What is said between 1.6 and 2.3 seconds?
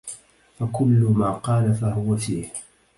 فهـو